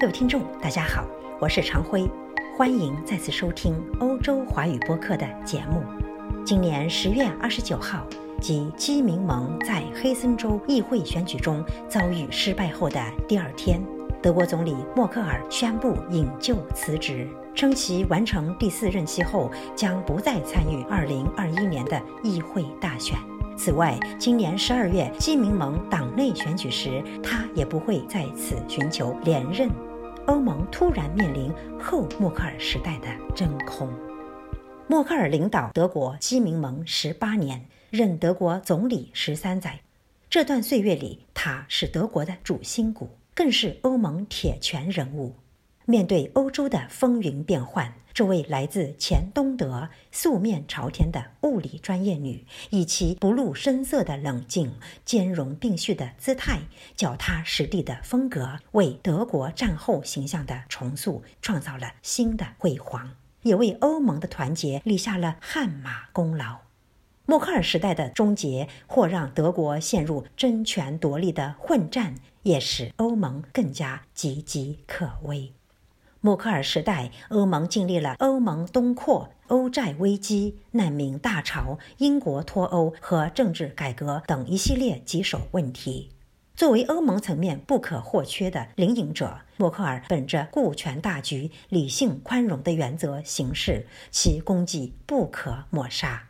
[0.00, 1.04] 各位听众，大家好，
[1.38, 2.10] 我是常辉，
[2.56, 5.82] 欢迎再次收听欧洲华语播客的节目。
[6.42, 8.06] 今年十月二十九号，
[8.40, 13.78] 即基民盟在黑森州议会选举中遭遇失败后的第二天，
[14.22, 23.18] 德国总理默克尔宣布引咎辞职，称其完成第四任期后将不再参与二零二一年的议会大选。
[23.54, 29.68] 此外，今年十二月基民盟党内选举时，他也不会再次寻求连任。
[30.30, 33.92] 欧盟突然面临后默克尔时代的真空。
[34.86, 39.80] 默克尔领导德国基民盟十八年，任德国总理十三载。
[40.28, 45.34] 这段岁月里，他是德国的主心骨，更是欧盟铁拳人物。
[45.90, 54.72] 面对欧洲的风云变幻，这位来自前东德、素面朝天的物理专业女，以其不露声色的冷静、
[55.04, 56.60] 兼容并蓄的姿态、
[56.94, 66.58] 脚踏实地的风格，为德国战后形象的重塑创造了新的辉煌，也为欧盟的团结立下了汗马功劳。
[67.26, 72.14] 默克尔时代的终结，或让德国陷入争权夺利的混战，
[72.44, 75.52] 也使欧盟更加岌岌可危。
[76.22, 86.10] 默克尔时代，欧盟经历了欧盟东扩、欧债危机、难民大潮、英国脱欧和政治改革等一系列棘手问题。
[86.54, 96.28] 作为欧盟层面不可或缺的领引者，默克尔本着顾全大局、理性宽容的原则行事，其功绩不可抹杀。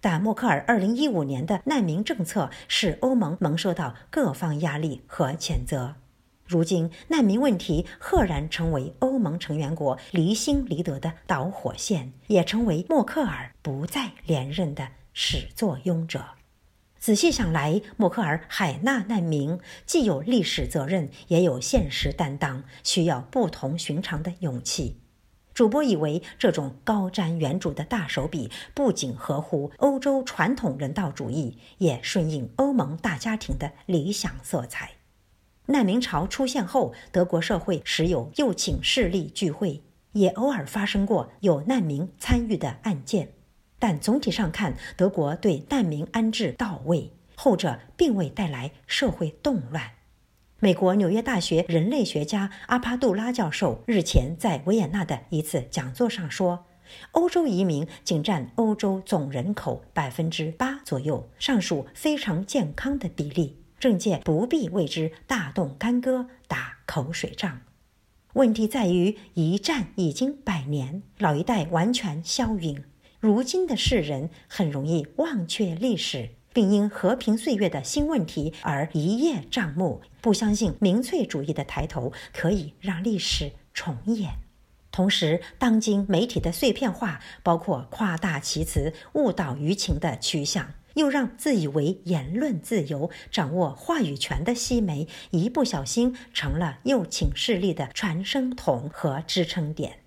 [0.00, 5.96] 但默克尔2015年的难民政策使欧盟蒙受到各方压力和谴责。
[6.52, 16.22] 如今，难民问题赫然成为欧盟成员国离心离德的导火线，也成为默克尔不再连任的始作俑者。
[16.98, 25.00] 仔细想来，默克尔海纳难民，既有历史责任，也有现实担当，需要不同寻常的勇气。
[25.54, 34.92] 主播以为，这种高瞻远瞩的大手笔，不仅合乎欧洲传统人道主义，也顺应欧盟大家庭的理想色彩。
[35.66, 39.80] 难民潮出现后，德国社会时有右倾势力聚会，
[40.12, 43.32] 也偶尔发生过有难民参与的案件。
[43.78, 49.90] 但总体上看，德国对难民安置到位，后者并未带来社会动乱。
[50.58, 56.66] 美国纽约大学人类学家阿帕杜拉教授日前在维也纳的一次讲座上说
[57.12, 67.62] ：“欧洲移民仅占欧洲总人口百分之八左右，尚属非常健康的比例。”政界不必为之大动干戈、打口水仗。
[68.34, 72.84] 问题在于，一战已经百年，老一代完全消陨。
[73.18, 84.30] 如今的世人很容易忘却历史，并因和平岁月的新问题而一叶障目，不相信民粹主义的抬头可以让历史重演。
[84.92, 90.72] 同时，当今媒体的碎片化，包括夸大其词、误导舆情的趋向。
[90.94, 99.98] 又让自以为言论自由、掌握话语权的西媒一不小心成了右倾势力的传声筒和支撑点。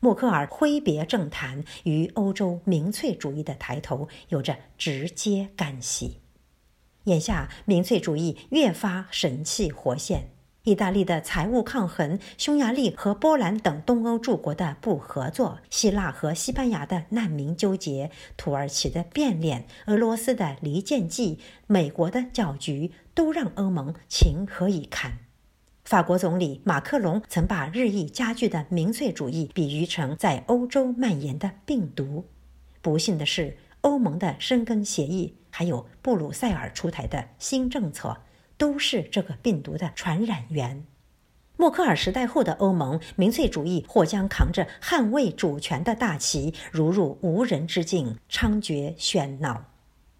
[0.00, 6.20] 默克尔挥别政坛，与欧洲民粹主义的抬头有着直接干系。
[7.04, 10.35] 眼下，民粹主义越发神气活现。
[10.66, 21.38] 意大利的财务抗衡，匈牙利和波兰等东欧诸国的不合作，希腊和西班牙的难民纠结，土耳其的变脸，俄罗斯的离间计，
[21.68, 25.12] 美国的搅局，都让欧盟情何以堪？
[25.84, 32.26] 法国总理马克龙曾把日益加剧的民粹主义比喻成在欧洲蔓延的病毒。
[32.82, 38.16] 不幸的是，欧盟的申根协议，还有布鲁塞尔出台的新政策。
[38.56, 40.84] 都是这个病毒的传染源。
[41.58, 49.64] 默克尔时代后的欧盟，民粹主义或将扛着捍卫主权的大旗，如入无人之境，猖獗喧闹。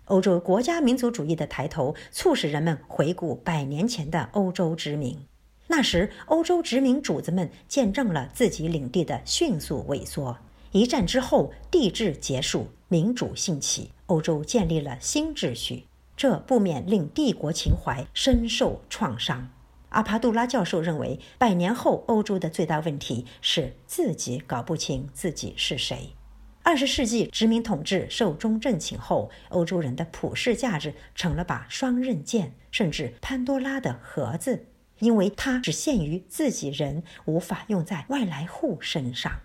[0.06, 5.18] 欧洲国家民族主义的抬头，促使人们回顾百年前的欧洲殖民。
[5.66, 10.39] 那时，欧洲殖民主子们见证了自己领地的迅速萎缩。
[10.71, 15.84] 一战之后，帝制结束，民主兴起，欧洲建立了新秩序。
[16.16, 19.51] 这不免令帝国情怀深受创伤。
[19.91, 26.15] 阿帕杜拉教授认为，百年后欧洲的最大问题是自己搞不清自己是谁。
[26.63, 34.66] 二十世纪殖民统治寿终正寝后，欧洲人的普世价值成了把双刃剑，甚至潘多拉的盒子，
[34.98, 39.41] 因为它只限于自己人，无法用在外来户身上。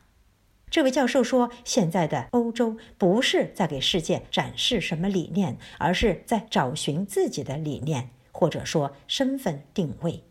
[0.71, 10.23] 这位教授说：“现在的欧洲不是在给世界展示什么理念，而是在找寻自己的理念，或者说身份定位。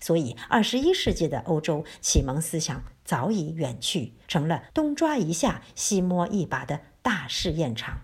[0.00, 8.00] 所以，二十一世纪的欧洲启蒙思想早已远去，成了东抓一下、西摸一把的大试验场。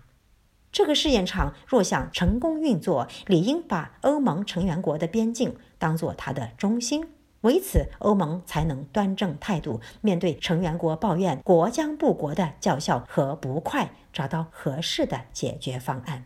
[0.71, 7.07] 这个试验场若想成功运作，理应把欧盟成员国的边境当作它的中心，
[7.43, 16.25] 为此，欧盟才能端正态度，面对成员国抱怨国将不国的叫嚣和不快，找到合适的解决方案。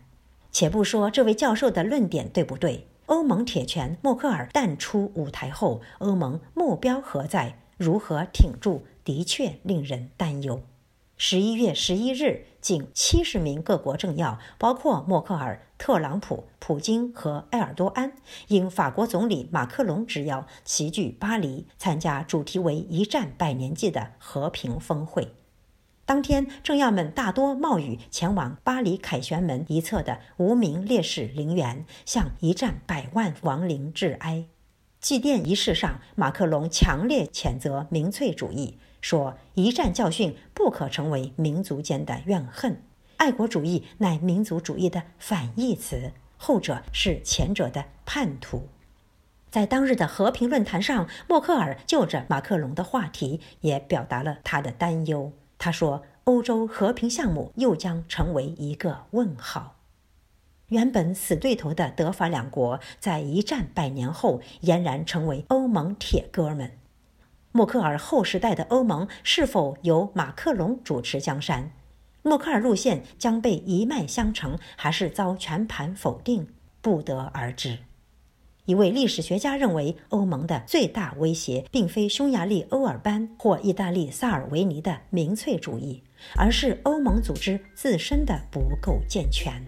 [0.50, 2.88] 且不说这位教授的论点对不对。
[3.06, 7.58] 欧盟铁拳默克尔淡出舞台后，欧盟目标何在？
[7.76, 8.82] 如何挺住？
[9.02, 10.62] 的确令人担忧。
[11.20, 18.12] 十一月十一日，近七十名各国政要，包括默克尔、特朗普、普京和埃尔多安，
[18.46, 25.34] 应法国总理马克龙之邀，齐聚巴黎，参加主题为“一战百年祭”的和平峰会。
[26.04, 34.44] 当天，政要们大多冒雨前往巴黎凯旋门一侧的无名烈士陵园，向一战百万亡灵致哀。
[35.00, 42.82] 祭奠仪式上，马克龙强烈谴责民粹主义，说一战教训不可成为民族间的怨恨。
[43.16, 48.68] 爱国主义乃民族主义的反义词，后者是前者的叛徒。
[49.50, 55.32] 在当日的和平论坛上，默克尔就着马克龙的话题也表达了他的担忧。
[55.56, 59.77] 他说：“欧洲和平项目又将成为一个问号。
[60.68, 66.72] 原本死对头的德法两国，在一战百年后俨然成为欧盟铁哥们。
[67.52, 71.72] 默克尔后时代的欧盟是否由马克龙主持江山？
[72.22, 76.46] 默克尔路线将被一脉相承，还是遭全盘否定？
[76.82, 77.78] 不得而知。”
[78.66, 86.02] 一位历史学家认为，欧盟的最大威胁并非匈牙利欧尔班或意大利萨尔维尼的民粹主义，
[86.36, 89.64] 而是欧盟组织自身的不够健全。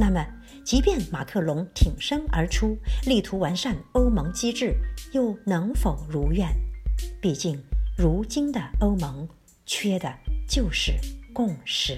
[0.00, 0.26] 那么，
[0.64, 2.74] 即便马克龙挺身而出，
[3.04, 4.74] 力图完善欧盟机制，
[5.12, 6.48] 又能否如愿？
[7.20, 7.62] 毕竟，
[7.98, 9.28] 如今的欧盟
[9.66, 10.10] 缺的
[10.48, 10.94] 就是
[11.34, 11.94] 共识。